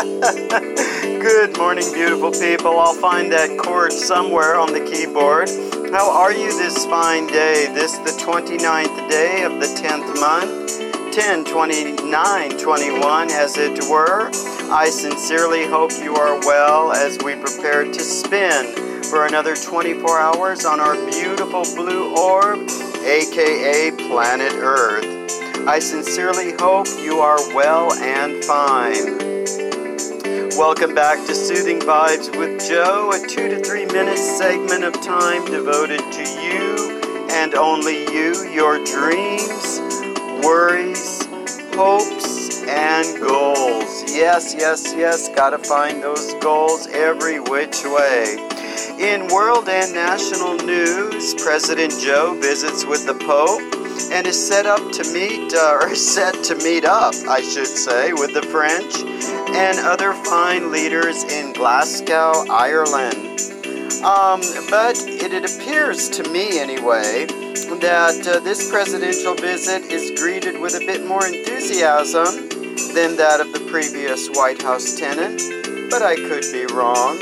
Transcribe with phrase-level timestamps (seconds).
[0.02, 2.78] Good morning, beautiful people.
[2.78, 5.50] I'll find that chord somewhere on the keyboard.
[5.92, 7.70] How are you this fine day?
[7.74, 14.30] This the 29th day of the 10th month, 10 29 21 as it were.
[14.72, 20.64] I sincerely hope you are well as we prepare to spin for another 24 hours
[20.64, 22.66] on our beautiful blue orb,
[23.04, 25.04] aka planet Earth.
[25.68, 29.29] I sincerely hope you are well and fine.
[30.56, 35.44] Welcome back to Soothing Vibes with Joe, a two to three minute segment of time
[35.46, 39.80] devoted to you and only you, your dreams,
[40.44, 41.24] worries,
[41.74, 42.29] hopes,
[42.70, 44.04] and goals.
[44.12, 48.36] Yes, yes, yes, gotta find those goals every which way.
[48.98, 53.62] In world and national news, President Joe visits with the Pope
[54.12, 58.12] and is set up to meet, uh, or set to meet up, I should say,
[58.12, 59.00] with the French
[59.56, 63.16] and other fine leaders in Glasgow, Ireland.
[64.04, 64.40] Um,
[64.70, 67.26] but it, it, appears to me, anyway,
[67.80, 73.52] that uh, this presidential visit is greeted with a bit more enthusiasm than that of
[73.52, 75.40] the previous White House tenant,
[75.90, 77.16] but I could be wrong.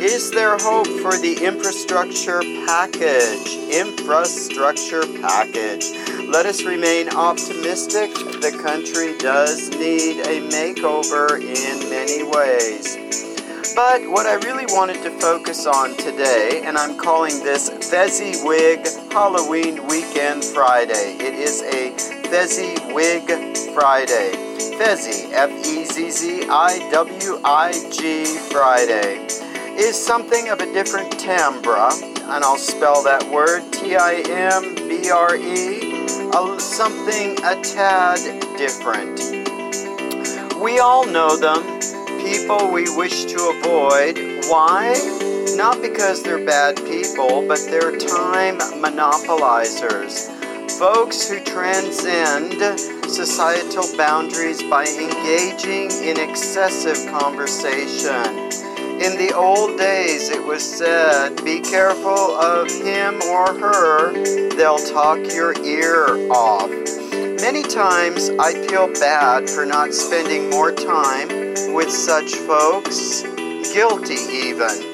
[0.00, 3.56] Is there hope for the infrastructure package?
[3.70, 5.90] Infrastructure package.
[6.28, 8.14] Let us remain optimistic.
[8.14, 13.07] The country does need a makeover in many ways.
[13.78, 19.86] But what I really wanted to focus on today, and I'm calling this Fezziwig Halloween
[19.86, 21.14] Weekend Friday.
[21.20, 21.96] It is a
[22.26, 23.28] Fezziwig
[23.72, 24.32] Friday.
[24.76, 29.24] Fezzi, F E Z Z I W I G Friday
[29.78, 35.08] is something of a different timbre, and I'll spell that word T I M B
[35.08, 36.08] R E,
[36.58, 38.18] something a tad
[38.58, 39.20] different.
[40.60, 41.77] We all know them,
[42.18, 44.44] people we wish to avoid.
[44.48, 44.94] Why?
[45.56, 50.28] Not because they're bad people, but they're time monopolizers.
[50.78, 52.52] Folks who transcend
[53.10, 58.48] societal boundaries by engaging in excessive conversation.
[59.00, 64.12] In the old days, it was said, Be careful of him or her,
[64.56, 66.97] they'll talk your ear off.
[67.50, 71.28] Many times I feel bad for not spending more time
[71.72, 73.22] with such folks,
[73.72, 74.92] guilty even.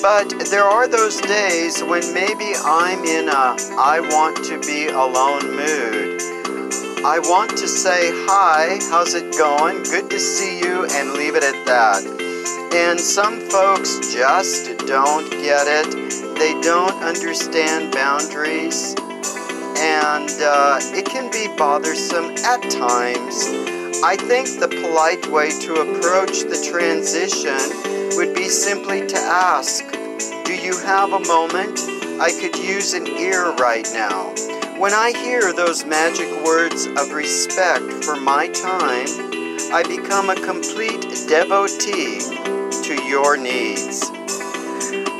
[0.00, 5.44] But there are those days when maybe I'm in a I want to be alone
[5.56, 6.22] mood.
[7.04, 9.82] I want to say, Hi, how's it going?
[9.82, 12.02] Good to see you, and leave it at that.
[12.72, 16.38] And some folks just don't get it.
[16.38, 18.94] They don't understand boundaries.
[19.80, 23.46] And uh, it can be bothersome at times.
[24.02, 29.84] I think the polite way to approach the transition would be simply to ask
[30.44, 31.78] Do you have a moment?
[32.20, 34.34] I could use an ear right now.
[34.78, 39.06] When I hear those magic words of respect for my time,
[39.72, 42.18] I become a complete devotee
[42.82, 44.17] to your needs.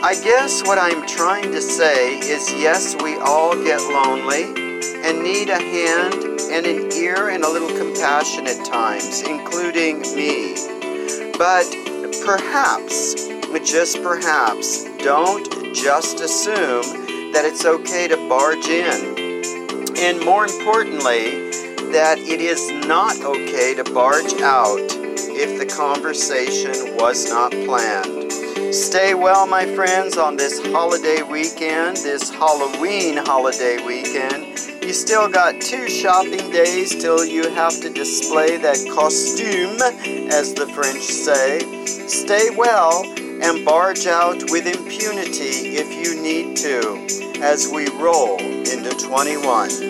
[0.00, 5.48] I guess what I'm trying to say is yes, we all get lonely and need
[5.48, 6.14] a hand
[6.52, 10.54] and an ear and a little compassion at times, including me.
[11.36, 11.66] But
[12.24, 13.26] perhaps,
[13.64, 19.44] just perhaps, don't just assume that it's okay to barge in.
[19.98, 21.50] And more importantly,
[21.90, 28.17] that it is not okay to barge out if the conversation was not planned.
[28.72, 34.44] Stay well, my friends, on this holiday weekend, this Halloween holiday weekend.
[34.82, 39.80] You still got two shopping days till you have to display that costume,
[40.30, 41.60] as the French say.
[41.86, 48.90] Stay well and barge out with impunity if you need to, as we roll into
[48.98, 49.87] 21.